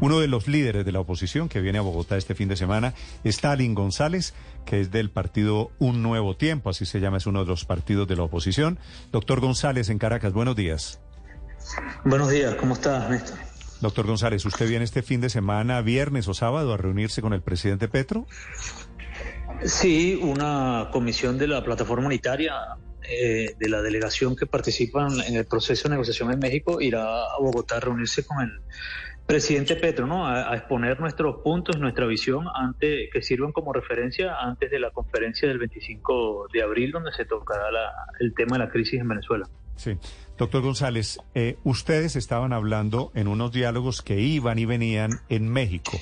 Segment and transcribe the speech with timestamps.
[0.00, 2.94] Uno de los líderes de la oposición que viene a Bogotá este fin de semana
[3.24, 4.32] es Stalin González,
[4.64, 8.06] que es del partido Un Nuevo Tiempo, así se llama, es uno de los partidos
[8.06, 8.78] de la oposición.
[9.10, 11.00] Doctor González en Caracas, buenos días.
[12.04, 13.38] Buenos días, ¿cómo está, Néstor?
[13.80, 17.42] Doctor González, ¿usted viene este fin de semana, viernes o sábado, a reunirse con el
[17.42, 18.26] presidente Petro?
[19.64, 22.54] Sí, una comisión de la plataforma unitaria
[23.10, 27.38] eh, de la delegación que participa en el proceso de negociación en México irá a
[27.40, 28.50] Bogotá a reunirse con el
[29.28, 30.26] presidente Petro, ¿no?
[30.26, 35.46] A, exponer nuestros puntos, nuestra visión, ante, que sirvan como referencia antes de la conferencia
[35.48, 37.68] del 25 de abril, donde se tocará
[38.20, 39.46] el tema de la crisis en Venezuela.
[39.76, 39.96] Sí.
[40.38, 46.00] Doctor González, eh, ustedes estaban hablando en unos diálogos que iban y venían en México.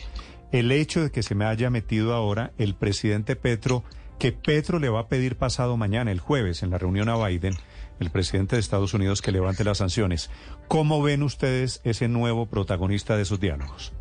[0.52, 3.82] El hecho de que se me haya metido ahora el presidente Petro
[4.18, 7.54] que Petro le va a pedir pasado mañana, el jueves, en la reunión a Biden,
[8.00, 10.30] el presidente de Estados Unidos, que levante las sanciones.
[10.68, 13.92] ¿Cómo ven ustedes ese nuevo protagonista de esos diálogos?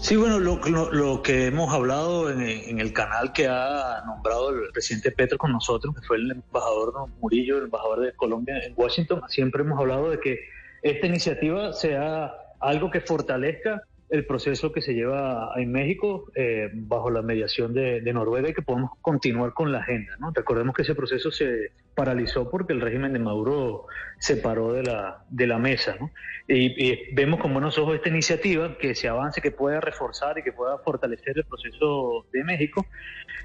[0.00, 2.40] Sí, bueno, lo, que hemos hablado en,
[2.80, 7.58] el canal que ha nombrado el presidente Petro con nosotros, que fue el embajador Murillo,
[7.58, 10.38] el embajador de Colombia en Washington, siempre hemos hablado de que
[10.82, 17.10] esta iniciativa sea algo que fortalezca el proceso que se lleva en México eh, bajo
[17.10, 20.16] la mediación de, Noruega y que podemos continuar con la agenda.
[20.18, 20.30] ¿no?
[20.34, 23.86] Recordemos que ese proceso se paralizó porque el régimen de Maduro
[24.18, 25.96] se paró de la, de la mesa.
[25.98, 26.12] ¿no?
[26.46, 30.52] Y, vemos con buenos ojos esta iniciativa, que se avance, que pueda reforzar y que
[30.52, 32.86] pueda fortalecer el proceso de México.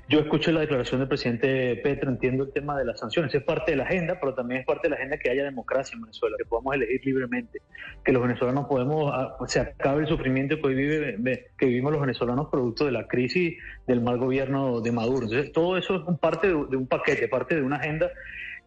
[0.08, 3.72] Yo escucho la declaración del presidente Petro, entiendo el tema de las sanciones, es parte
[3.72, 6.36] de la agenda, pero también es parte de la agenda que haya democracia en Venezuela,
[6.38, 7.62] que podamos elegir libremente,
[8.06, 12.02] que los venezolanos podemos, ah, se acabe el sufrimiento que hoy vive, que vivimos los
[12.02, 15.24] venezolanos producto de la crisis del mal gobierno de Maduro.
[15.24, 18.12] Entonces, todo eso es un parte de, un paquete, parte de una agenda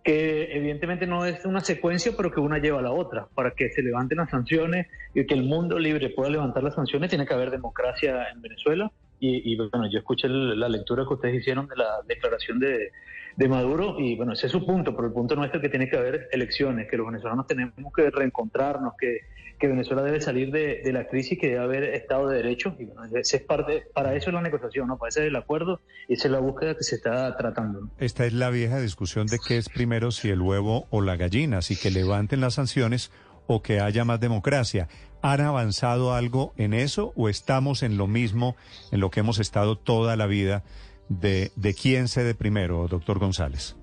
[0.06, 3.26] que evidentemente no es una secuencia, pero que una lleva a la otra.
[3.34, 7.10] Para que se levanten las sanciones y que el mundo libre pueda levantar las sanciones,
[7.10, 8.92] tiene que haber democracia en Venezuela.
[9.18, 12.92] Y, y bueno, yo escuché la lectura que ustedes hicieron de la declaración de,
[13.36, 15.88] de Maduro y bueno, ese es su punto, pero el punto nuestro es que tiene
[15.88, 19.20] que haber elecciones, que los venezolanos tenemos que reencontrarnos, que,
[19.58, 23.04] que Venezuela debe salir de, la crisis, que debe haber Estado de Derecho y bueno,
[23.14, 24.96] ese es parte, para eso es la negociación, ¿no?
[24.96, 27.90] para eso es el acuerdo y esa es la búsqueda que se está tratando.
[27.98, 31.60] Esta es la vieja discusión de qué es primero si el huevo o la gallina,
[31.60, 33.12] si que levanten las sanciones
[33.46, 34.88] o que haya más democracia.
[35.22, 38.54] ¿Han avanzado algo en eso o estamos en lo mismo
[38.92, 40.62] en lo que hemos estado toda la vida?
[41.08, 43.76] de, de quién cede primero, doctor González.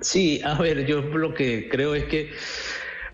[0.00, 2.30] Sí, a ver, yo lo que creo es que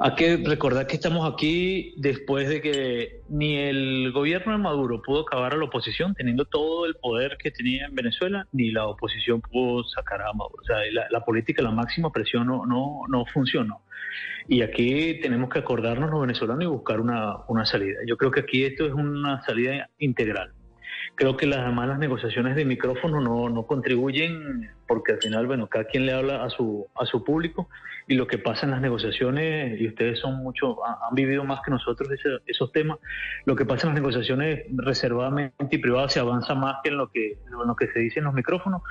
[0.04, 5.20] hay que recordar que estamos aquí después de que ni el gobierno de Maduro pudo
[5.20, 9.40] acabar a la oposición teniendo todo el poder que tenía en Venezuela, ni la oposición
[9.40, 10.60] pudo sacar a Maduro.
[10.60, 13.82] O sea, la, política, la máxima presión no, no, no funcionó.
[14.48, 18.00] Y aquí tenemos que acordarnos los venezolanos y buscar una, una salida.
[18.04, 20.52] Yo creo que aquí esto es una salida integral
[21.14, 25.86] creo que las malas negociaciones de micrófono no, no contribuyen porque al final, bueno, cada
[25.86, 27.70] quien le habla a su, a su público
[28.06, 31.70] y lo que pasa en las negociaciones, y ustedes son mucho, han, vivido más que
[31.70, 32.10] nosotros
[32.44, 32.98] esos temas,
[33.46, 37.10] lo que pasa en las negociaciones reservadamente y privadas se avanza más que en lo
[37.10, 38.82] que, en lo que se dice en los micrófonos.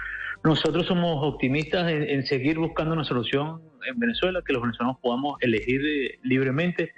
[0.44, 5.82] Nosotros somos optimistas en, seguir buscando una solución en Venezuela, que los venezolanos podamos elegir
[5.86, 6.94] eh, libremente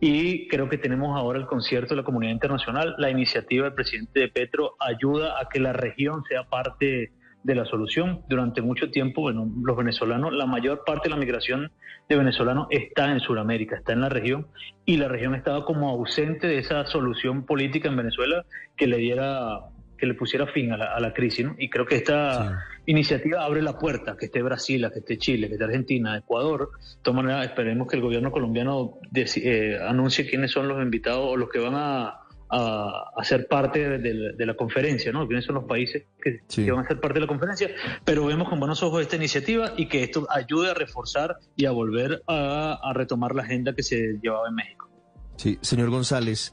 [0.00, 2.96] y creo que tenemos ahora el concierto de la comunidad internacional.
[2.98, 7.12] La iniciativa del presidente de Petro ayuda a que la región sea parte
[7.42, 8.22] de la solución.
[8.28, 11.70] Durante mucho tiempo, bueno, los venezolanos, la mayor parte de la migración
[12.08, 14.46] de venezolanos está en Sudamérica, está en la región,
[14.84, 18.44] y la región estaba como ausente de esa solución política en Venezuela
[18.76, 19.60] que le diera
[20.00, 21.44] que le pusiera fin a la, crisis.
[21.44, 21.54] ¿no?
[21.58, 25.54] Y creo que esta iniciativa abre la puerta, que esté Brasil, que esté Chile, que
[25.54, 26.70] esté Argentina, Ecuador.
[26.80, 31.36] De todas maneras, esperemos que el gobierno colombiano eh, anuncie quiénes son los invitados o
[31.36, 32.19] los que van a,
[32.50, 35.26] a, ser parte de, la conferencia, ¿no?
[35.26, 37.70] ¿Quiénes son los países que, van a ser parte de la conferencia?
[38.04, 41.70] Pero vemos con buenos ojos esta iniciativa y que esto ayude a reforzar y a
[41.70, 44.90] volver a, a retomar la agenda que se llevaba en México.
[45.36, 46.52] Sí, señor González.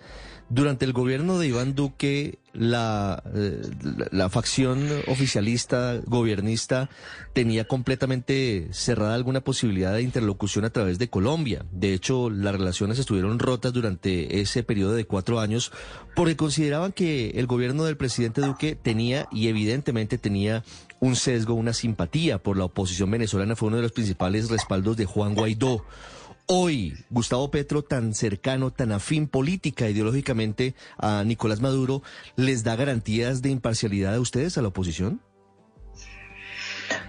[0.50, 3.62] Durante el gobierno de Iván Duque, la, eh,
[4.12, 6.90] la, facción oficialista, gobernista,
[7.34, 11.66] tenía completamente cerrada alguna posibilidad de interlocución a través de Colombia.
[11.72, 15.74] De hecho, las relaciones estuvieron rotas durante ese periodo de cuatro años
[16.16, 20.64] porque consideraban que el gobierno del presidente Duque tenía, y evidentemente tenía,
[21.00, 23.56] un sesgo, una simpatía por la oposición venezolana.
[23.56, 25.84] Fue uno de los principales respaldos de Juan Guaidó.
[26.50, 32.04] Hoy, Gustavo Petro, tan cercano, tan afín política, ideológicamente a Nicolás Maduro,
[32.38, 35.20] ¿les da garantías de imparcialidad a ustedes, a la oposición?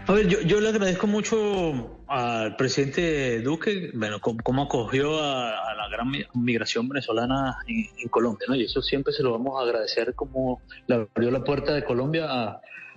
[0.08, 6.10] A ver, yo, le agradezco mucho al presidente Duque, bueno, cómo, acogió a, la gran
[6.34, 8.56] migración venezolana en, Colombia, ¿no?
[8.56, 12.26] Y eso siempre se lo vamos a agradecer como le abrió la puerta de Colombia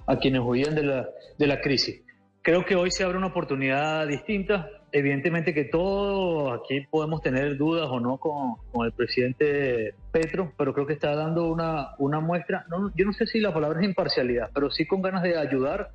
[0.07, 2.01] a, quienes huían de la, de la crisis.
[2.41, 4.67] Creo que hoy se abre una oportunidad distinta.
[4.93, 10.85] Evidentemente que todos aquí podemos tener dudas o no con, el presidente Petro, pero creo
[10.85, 14.49] que está dando una, una muestra, no, yo no sé si la palabra es imparcialidad,
[14.53, 15.91] pero sí con ganas de ayudar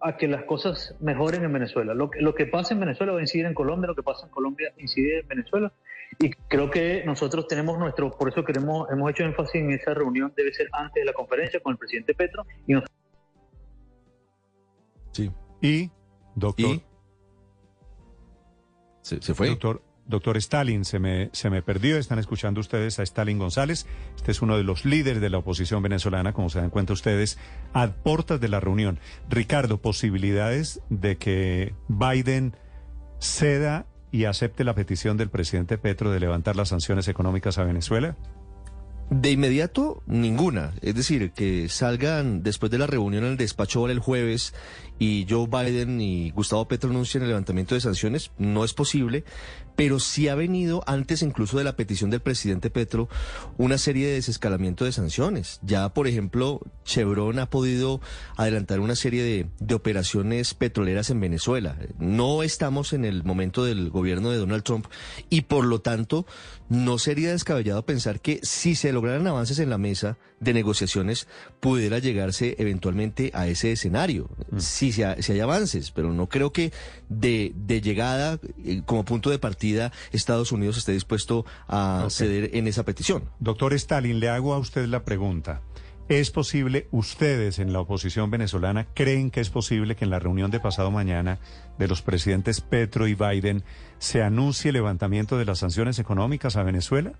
[0.00, 1.94] a que las cosas mejoren en Venezuela.
[1.94, 4.32] Lo, lo que pasa en Venezuela va a incidir en Colombia, lo que pasa en
[4.32, 5.72] Colombia incide en Venezuela.
[6.20, 10.32] Y creo que nosotros tenemos nuestro, por eso queremos, hemos hecho énfasis en esa reunión,
[10.36, 12.46] debe ser antes de la conferencia con el presidente Petro.
[12.66, 12.74] Y
[15.12, 15.32] Sí.
[15.62, 15.90] Y,
[16.34, 16.80] doctor.
[19.06, 19.48] Se, fue.
[19.48, 21.96] Doctor, Doctor Stalin, se me, se me perdió.
[21.96, 23.86] Están escuchando ustedes a Stalin González.
[24.16, 27.38] Este es uno de los líderes de la oposición venezolana, como se dan cuenta ustedes,
[27.72, 28.98] a puertas de la reunión.
[29.28, 32.56] Ricardo, posibilidades de que Biden
[33.20, 38.16] ceda y acepte la petición del presidente Petro de levantar las sanciones económicas a Venezuela?
[39.10, 40.74] De inmediato, ninguna.
[40.82, 44.52] Es decir, que salgan después de la reunión en el despacho el jueves
[44.98, 49.24] y Joe Biden y Gustavo Petro anuncien el levantamiento de sanciones, no es posible,
[49.76, 53.08] pero sí ha venido, antes incluso de la petición del presidente Petro,
[53.58, 55.60] una serie de desescalamiento de sanciones.
[55.62, 58.00] Ya, por ejemplo, Chevron ha podido
[58.36, 61.76] adelantar una serie de, de operaciones petroleras en Venezuela.
[61.98, 64.86] No estamos en el momento del gobierno de Donald Trump
[65.28, 66.26] y, por lo tanto,
[66.68, 71.28] no sería descabellado pensar que si se lograran avances en la mesa de negociaciones,
[71.60, 74.28] pudiera llegarse eventualmente a ese escenario.
[74.50, 74.58] Mm.
[74.58, 76.72] Si, si, hay avances, pero no creo que
[77.08, 79.65] de, de llegada, eh, como punto de partida,
[80.12, 83.30] Estados Unidos esté dispuesto a ceder en esa petición.
[83.40, 85.62] Doctor Stalin, le hago a usted la pregunta.
[86.08, 90.52] ¿Es posible, ustedes en la oposición venezolana creen que es posible que en la reunión
[90.52, 91.40] de pasado mañana
[91.78, 93.64] de los presidentes Petro y Biden
[93.98, 97.14] se anuncie el levantamiento de las sanciones económicas a Venezuela?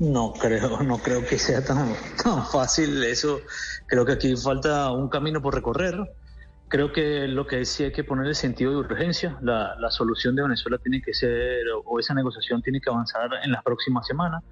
[0.00, 3.40] No creo, no creo que sea tan, tan fácil eso.
[3.86, 5.96] Creo que aquí falta un camino por recorrer.
[6.68, 9.38] Creo que lo que sí hay que poner el sentido de urgencia.
[9.40, 13.62] La, solución de Venezuela tiene que ser, o esa negociación tiene que avanzar en las
[13.62, 14.42] próximas semanas.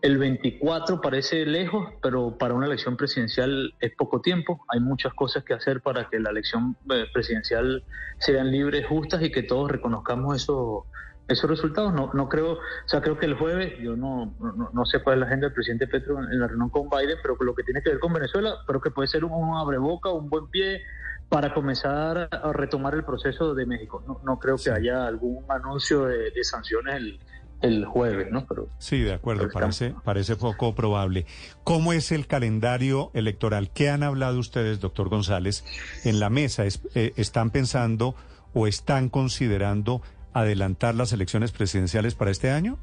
[0.00, 4.64] El 24 parece lejos, pero para una elección presidencial es poco tiempo.
[4.68, 7.82] Hay muchas cosas que hacer para que la elección eh, presidencial
[8.18, 10.86] sean libres, justas y que todos reconozcamos eso,
[11.26, 11.92] esos resultados.
[11.92, 14.36] No, no creo, o sea, creo que el jueves, yo no,
[14.72, 17.36] no, sé cuál es la agenda del presidente Petro en, la reunión con Biden, pero
[17.40, 20.48] lo que tiene que ver con Venezuela, creo que puede ser un, abreboca, un buen
[20.48, 20.80] pie
[21.28, 24.02] para comenzar a retomar el proceso de México.
[24.06, 27.20] No, no creo que haya algún anuncio de, de sanciones el
[27.60, 28.46] el jueves, ¿no?
[28.46, 31.26] Pero, sí, de acuerdo, parece, parece poco probable.
[31.64, 33.70] ¿Cómo es el calendario electoral?
[33.70, 35.64] ¿Qué han hablado ustedes, doctor González,
[36.04, 36.64] en la mesa?
[36.66, 38.14] Eh, ¿Están pensando
[38.54, 40.02] o están considerando
[40.32, 42.78] adelantar las elecciones presidenciales para este año?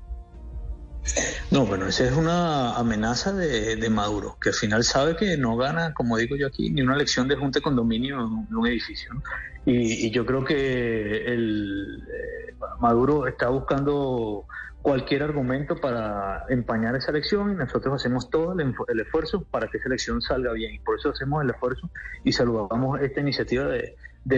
[1.52, 5.94] No, bueno, esa es una amenaza de, Maduro, que al final sabe que no gana,
[5.94, 9.12] como digo yo aquí, ni una elección de junta de condominio en un edificio.
[9.66, 12.04] Y, yo creo que el,
[12.80, 14.46] Maduro está buscando
[14.86, 19.88] cualquier argumento para empañar esa elección y nosotros hacemos todo el, esfuerzo para que esa
[19.88, 20.76] elección salga bien.
[20.76, 21.90] Y por eso hacemos el esfuerzo
[22.24, 23.96] y saludamos esta iniciativa de,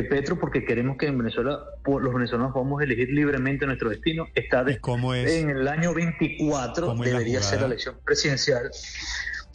[0.10, 4.28] Petro porque queremos que en Venezuela los venezolanos podamos elegir libremente nuestro destino.
[4.36, 8.70] Está en el año 24, debería ser la elección presidencial.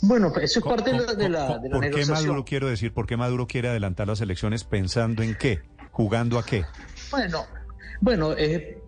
[0.03, 2.93] Bueno, eso es parte de la, de la, ¿Por qué Maduro quiero decir?
[2.93, 5.61] ¿Por qué Maduro quiere adelantar las elecciones pensando en qué?
[5.91, 6.65] ¿Jugando a qué?
[7.11, 7.47] Bueno,
[8.01, 8.35] bueno,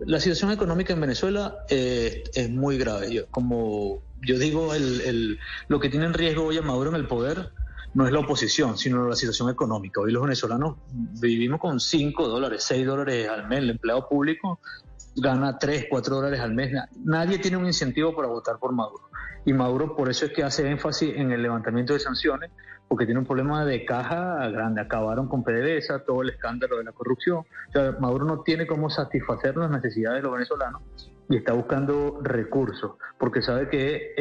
[0.01, 3.27] la situación económica en Venezuela eh, es muy grave.
[3.31, 7.51] como yo digo, el, lo que tiene en riesgo hoy a Maduro en el poder
[7.95, 10.01] no es la oposición, sino la situación económica.
[10.01, 13.61] Hoy los venezolanos vivimos con 5 dólares, 6 dólares al mes.
[13.61, 14.59] El empleado público
[15.17, 16.73] gana 3, 4 dólares al mes.
[17.05, 19.11] Nadie tiene un incentivo para votar por Maduro.
[19.45, 22.51] Y Maduro por eso es que hace énfasis en el levantamiento de sanciones,
[22.89, 24.81] porque tiene un problema de caja grande.
[24.81, 27.39] Acabaron con PDVSA, todo el escándalo de la corrupción.
[27.69, 30.83] O sea, Maduro no tiene cómo satisfacer las necesidades de los venezolanos
[31.29, 34.15] y está buscando recursos, porque sabe que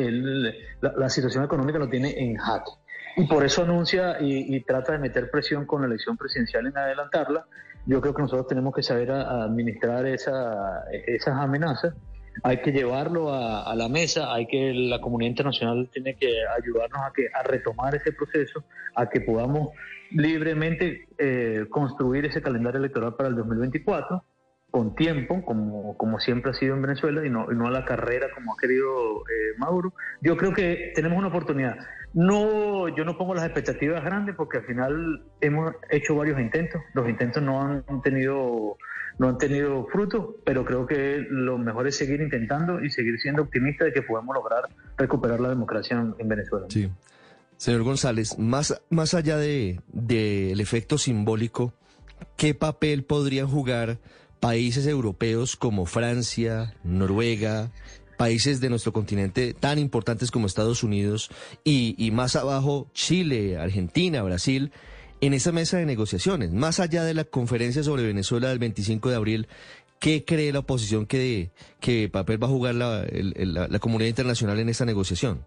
[0.81, 2.71] la, situación económica lo tiene en jaque.
[3.15, 7.45] Y por eso anuncia y, trata de meter presión con la elección presidencial en adelantarla.
[7.85, 11.93] Yo creo que nosotros tenemos que saber administrar esa, esas amenazas.
[12.41, 17.11] Hay que llevarlo a, la mesa, hay que la comunidad internacional tiene que ayudarnos a
[17.13, 18.63] que a retomar ese proceso,
[18.95, 19.69] a que podamos
[20.11, 24.23] libremente eh, construir ese calendario electoral para el 2024
[24.73, 28.29] con tiempo, como, como siempre ha sido en Venezuela, y no, no a la carrera
[28.33, 29.93] como ha querido eh, Maduro.
[30.19, 31.77] Yo creo que tenemos una oportunidad.
[32.15, 36.81] No, yo no pongo las expectativas grandes porque al final hemos hecho varios intentos.
[36.95, 38.77] Los intentos no han tenido
[39.19, 43.43] no han tenido fruto, pero creo que lo mejor es seguir intentando y seguir siendo
[43.43, 44.63] optimista de que podemos lograr
[44.97, 46.65] recuperar la democracia en, Venezuela.
[46.69, 46.89] Sí.
[47.57, 51.73] Señor González, más, más allá del de, efecto simbólico,
[52.37, 53.99] ¿qué papel podrían jugar
[54.43, 57.71] países europeos como Francia, Noruega,
[58.17, 61.29] países de nuestro continente tan importantes como Estados Unidos
[61.63, 64.73] y, más abajo Chile, Argentina, Brasil?
[65.21, 69.15] en esa mesa de negociaciones, más allá de la conferencia sobre Venezuela del 25 de
[69.15, 69.47] abril,
[69.97, 74.67] ¿qué cree la oposición que, que papel va a jugar la, la, comunidad internacional en
[74.67, 75.45] esta negociación?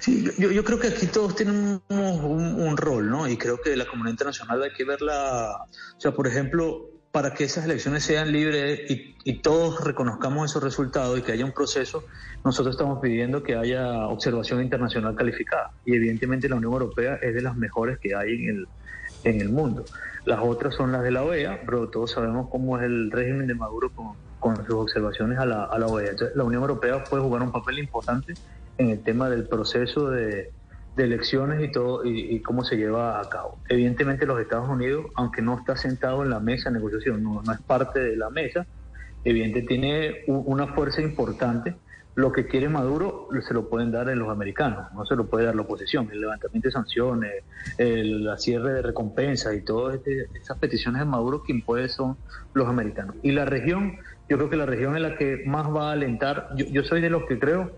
[0.00, 3.28] Sí, yo, creo que aquí todos tenemos un, rol, ¿no?
[3.28, 5.52] Y creo que la comunidad internacional hay que verla,
[5.96, 11.18] o sea, por ejemplo, para que esas elecciones sean libres y, todos reconozcamos esos resultados
[11.18, 12.04] y que haya un proceso,
[12.44, 15.70] nosotros estamos pidiendo que haya observación internacional calificada.
[15.86, 18.68] Y evidentemente la Unión Europea es de las mejores que hay en el,
[19.24, 19.86] en el mundo.
[20.26, 23.54] Las otras son las de la OEA, pero todos sabemos cómo es el régimen de
[23.54, 24.08] Maduro con,
[24.38, 26.10] con sus observaciones a la, a la OEA.
[26.10, 28.34] Entonces, la Unión Europea puede jugar un papel importante
[28.76, 30.52] en el tema del proceso de,
[30.96, 33.58] de elecciones y todo y, cómo se lleva a cabo.
[33.68, 37.60] Evidentemente los Estados Unidos, aunque no está sentado en la mesa de negociación, no, es
[37.60, 38.66] parte de la mesa,
[39.22, 41.74] evidentemente tiene una fuerza importante.
[42.14, 45.44] Lo que quiere Maduro se lo pueden dar en los americanos, no se lo puede
[45.44, 46.08] dar la oposición.
[46.10, 47.44] El levantamiento de sanciones,
[47.76, 52.16] el cierre de recompensas y todas este, esas peticiones de Maduro, quien puede son
[52.54, 53.16] los americanos.
[53.22, 53.98] Y la región,
[54.30, 56.48] yo creo que la región es la que más va a alentar.
[56.56, 57.70] Yo, yo soy de los que creo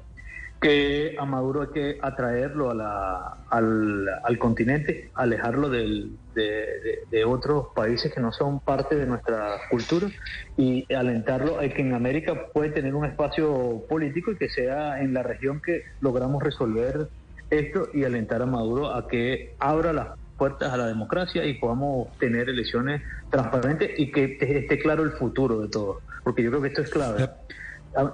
[0.60, 7.66] que a Maduro hay que atraerlo a la, al, al, continente, alejarlo del, de, otros
[7.74, 10.08] países que no son parte de nuestra cultura
[10.56, 15.14] y alentarlo a que en América puede tener un espacio político y que sea en
[15.14, 17.08] la región que logramos resolver
[17.50, 22.16] esto y alentar a Maduro a que abra las puertas a la democracia y podamos
[22.18, 26.68] tener elecciones transparentes y que esté claro el futuro de todo, porque yo creo que
[26.68, 27.28] esto es clave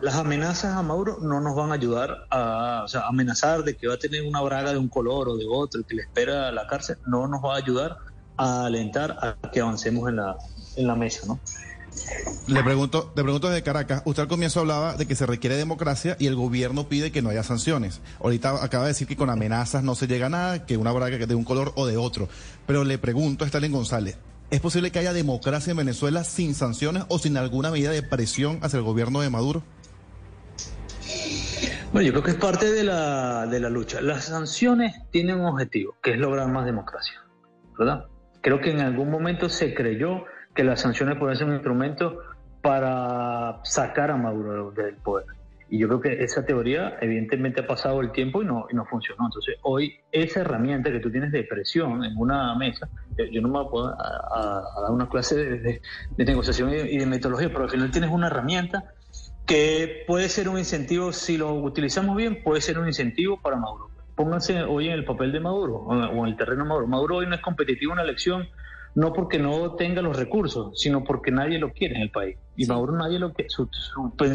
[0.01, 3.89] las amenazas a Maduro no nos van a ayudar a o sea, amenazar de que
[3.89, 6.49] va a tener una braga de un color o de otro y que le espera
[6.49, 7.97] a la cárcel, no nos va a ayudar
[8.37, 10.37] a alentar a que avancemos en la,
[10.77, 11.39] en la mesa, ¿no?
[12.49, 16.17] Le pregunto, le pregunto desde Caracas, usted al comienzo hablaba de que se requiere democracia
[16.19, 18.01] y el gobierno pide que no haya sanciones.
[18.21, 21.25] Ahorita acaba de decir que con amenazas no se llega a nada, que una braga
[21.25, 22.29] de un color o de otro.
[22.67, 24.19] Pero le pregunto a Stalin González,
[24.51, 28.59] ¿Es posible que haya democracia en Venezuela sin sanciones o sin alguna medida de presión
[28.63, 29.63] hacia el gobierno de Maduro?
[31.93, 34.01] Bueno, yo creo que es parte de la, de la lucha.
[34.01, 37.23] Las sanciones tienen un objetivo, que es lograr más democracia,
[37.79, 38.07] ¿verdad?
[38.41, 40.25] Creo que en algún momento se creyó
[40.55, 42.19] que las sanciones pueden ser un instrumento
[42.63, 45.27] para sacar a Maduro del poder.
[45.75, 49.25] Y yo creo que esa teoría evidentemente ha pasado el tiempo y no, no funcionó.
[49.25, 52.89] Entonces hoy esa herramienta que tú tienes de presión en una mesa,
[53.33, 55.81] yo no me voy a poder a, dar una clase de,
[56.17, 58.95] negociación y de, metodología, pero al final tienes una herramienta
[59.47, 63.91] que puede ser un incentivo, si lo utilizamos bien, puede ser un incentivo para Maduro.
[64.15, 66.87] Pónganse hoy en el papel de Maduro o en el terreno de Maduro.
[66.87, 68.47] Maduro hoy no es competitivo una elección
[68.95, 72.37] no porque no tenga los recursos, sino porque nadie lo quiere en el país.
[72.57, 73.51] Y Maduro nadie lo quiere.
[73.51, 73.69] Su,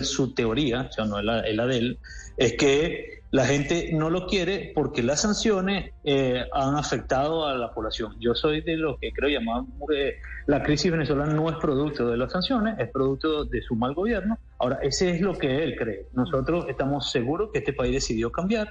[0.04, 2.00] su, teoría, o sea, no es la, de él,
[2.38, 7.74] es que la gente no lo quiere porque las sanciones eh, han afectado a la
[7.74, 8.16] población.
[8.20, 9.64] Yo soy de lo que creo llamar
[9.96, 10.16] eh,
[10.48, 14.38] la crisis venezolana no es producto de las sanciones, es producto de su mal gobierno.
[14.58, 16.08] Ahora, ese es lo que él cree.
[16.14, 18.68] Nosotros estamos seguros que este país decidió cambiar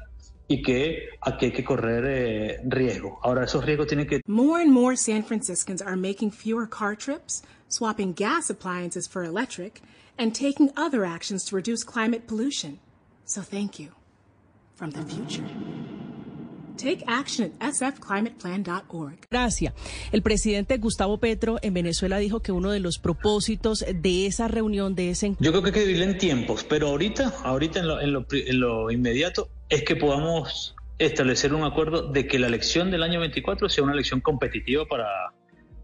[0.49, 3.21] y que aquí hay que correr eh, riesgo.
[3.23, 7.43] Ahora esos riesgos tienen que More and more San Franciscans are making fewer car trips,
[7.69, 9.83] swapping gas appliances for electric,
[10.19, 12.79] and taking other actions to reduce climate pollution.
[13.27, 13.91] So thank you
[14.75, 15.45] from the future.
[16.79, 19.27] Take action at sfclimateplan.org.
[19.31, 19.75] Gracias.
[20.13, 24.95] El presidente Gustavo Petro en Venezuela dijo que uno de los propósitos de esa reunión,
[24.95, 28.01] de ese Yo creo que hay que dividir en tiempos, pero ahorita, ahorita en lo,
[28.01, 32.91] en lo, en lo inmediato, es que podamos establecer un acuerdo de que la elección
[32.91, 35.07] del año 24 sea una elección competitiva para,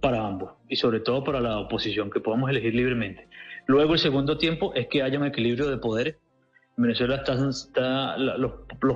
[0.00, 3.28] para ambos y sobre todo para la oposición, que podamos elegir libremente.
[3.66, 6.16] Luego el segundo tiempo es que haya un equilibrio de poderes
[6.76, 8.52] Venezuela está, los,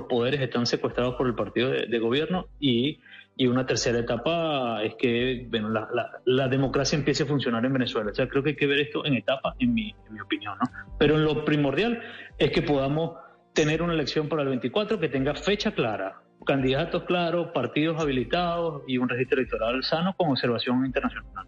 [0.09, 2.99] poderes están secuestrados por el partido de, gobierno y,
[3.47, 8.11] una tercera etapa es que bueno, la, democracia empiece a funcionar en Venezuela.
[8.11, 10.57] O sea, creo que hay que ver esto en etapas, en mi, en mi opinión.
[10.61, 10.69] ¿no?
[10.97, 12.01] Pero en lo primordial
[12.37, 13.17] es que podamos
[13.53, 18.97] tener una elección para el 24 que tenga fecha clara, candidatos claros, partidos habilitados y
[18.97, 21.45] un registro electoral sano con observación internacional.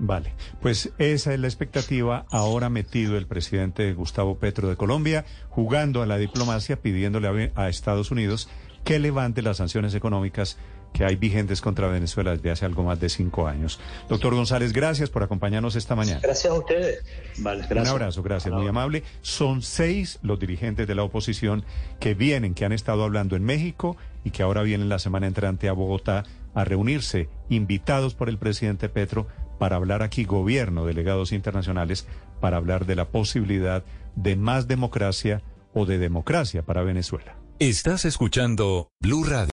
[0.00, 2.24] Vale, pues esa es la expectativa.
[2.30, 7.68] Ahora metido el presidente Gustavo Petro de Colombia, jugando a la diplomacia, pidiéndole a, a
[7.68, 8.48] Estados Unidos
[8.84, 10.56] que levante las sanciones económicas
[10.92, 13.80] que hay vigentes contra Venezuela desde hace algo más de cinco años.
[14.08, 16.20] Doctor González, gracias por acompañarnos esta mañana.
[16.22, 17.04] Gracias a ustedes.
[17.38, 17.88] Vale, gracias.
[17.88, 19.02] Un abrazo, gracias, muy amable.
[19.22, 21.64] Son seis los dirigentes de la oposición
[22.00, 25.68] que vienen, que han estado hablando en México y que ahora vienen la semana entrante
[25.68, 29.26] a Bogotá a reunirse, invitados por el presidente Petro
[29.58, 32.06] para hablar aquí, gobierno, delegados internacionales,
[32.40, 33.84] para hablar de la posibilidad
[34.16, 35.42] de más democracia
[35.74, 37.36] o de democracia para Venezuela.
[37.58, 39.46] Estás escuchando Blue Radio.